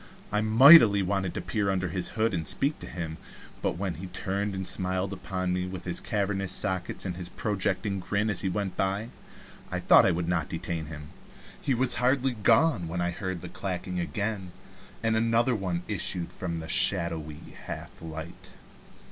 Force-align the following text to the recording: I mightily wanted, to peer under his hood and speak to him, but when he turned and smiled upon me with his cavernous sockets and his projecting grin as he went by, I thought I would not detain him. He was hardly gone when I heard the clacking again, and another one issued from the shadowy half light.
I 0.31 0.41
mightily 0.41 1.03
wanted, 1.03 1.35
to 1.35 1.41
peer 1.41 1.69
under 1.69 1.89
his 1.89 2.07
hood 2.17 2.33
and 2.33 2.47
speak 2.47 2.79
to 2.79 2.87
him, 2.87 3.17
but 3.61 3.77
when 3.77 3.93
he 3.93 4.07
turned 4.07 4.55
and 4.55 4.67
smiled 4.67 5.13
upon 5.13 5.53
me 5.53 5.67
with 5.67 5.85
his 5.85 5.99
cavernous 5.99 6.51
sockets 6.51 7.05
and 7.05 7.15
his 7.15 7.29
projecting 7.29 7.99
grin 7.99 8.27
as 8.31 8.41
he 8.41 8.49
went 8.49 8.75
by, 8.75 9.09
I 9.69 9.79
thought 9.79 10.07
I 10.07 10.11
would 10.11 10.27
not 10.27 10.49
detain 10.49 10.87
him. 10.87 11.11
He 11.61 11.75
was 11.75 11.93
hardly 12.01 12.33
gone 12.33 12.87
when 12.87 12.99
I 12.99 13.11
heard 13.11 13.41
the 13.43 13.49
clacking 13.49 13.99
again, 13.99 14.53
and 15.03 15.15
another 15.15 15.53
one 15.53 15.83
issued 15.87 16.33
from 16.33 16.57
the 16.57 16.67
shadowy 16.67 17.53
half 17.67 18.01
light. 18.01 18.49